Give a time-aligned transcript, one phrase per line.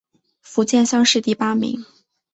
[0.41, 1.85] 福建乡试第八名。